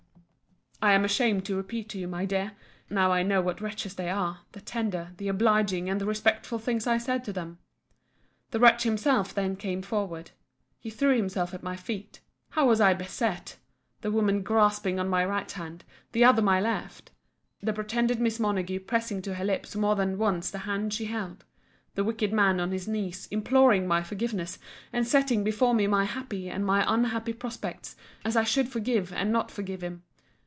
I 0.83 0.93
am 0.93 1.05
ashamed 1.05 1.45
to 1.45 1.55
repeat 1.55 1.89
to 1.89 1.99
you, 1.99 2.07
my 2.07 2.25
dear, 2.25 2.53
now 2.89 3.11
I 3.11 3.21
know 3.21 3.39
what 3.39 3.61
wretches 3.61 3.93
they 3.93 4.09
are, 4.09 4.39
the 4.53 4.61
tender, 4.61 5.11
the 5.17 5.27
obliging, 5.27 5.87
and 5.87 6.01
the 6.01 6.07
respectful 6.07 6.57
things 6.57 6.87
I 6.87 6.97
said 6.97 7.23
to 7.25 7.31
them. 7.31 7.59
The 8.49 8.59
wretch 8.59 8.81
himself 8.81 9.31
then 9.31 9.57
came 9.57 9.83
forward. 9.83 10.31
He 10.79 10.89
threw 10.89 11.15
himself 11.15 11.53
at 11.53 11.61
my 11.61 11.75
feet. 11.75 12.19
How 12.49 12.67
was 12.67 12.81
I 12.81 12.95
beset!—The 12.95 14.09
women 14.09 14.41
grasping, 14.41 14.95
one 14.97 15.07
my 15.07 15.23
right 15.23 15.51
hand, 15.51 15.83
the 16.13 16.23
other 16.23 16.41
my 16.41 16.59
left: 16.59 17.11
the 17.61 17.73
pretended 17.73 18.19
Miss 18.19 18.39
Montague 18.39 18.79
pressing 18.79 19.21
to 19.21 19.35
her 19.35 19.45
lips 19.45 19.75
more 19.75 19.95
than 19.95 20.17
once 20.17 20.49
the 20.49 20.57
hand 20.65 20.95
she 20.95 21.05
held: 21.05 21.45
the 21.93 22.03
wicked 22.03 22.33
man 22.33 22.59
on 22.59 22.71
his 22.71 22.87
knees, 22.87 23.27
imploring 23.29 23.85
my 23.87 24.01
forgiveness; 24.01 24.57
and 24.91 25.07
setting 25.07 25.43
before 25.43 25.75
me 25.75 25.85
my 25.85 26.05
happy 26.05 26.49
and 26.49 26.65
my 26.65 26.83
unhappy 26.91 27.33
prospects, 27.33 27.95
as 28.25 28.35
I 28.35 28.43
should 28.43 28.67
forgive 28.69 29.13
and 29.13 29.31
not 29.31 29.51
forgive 29.51 29.83
him. 29.83 30.01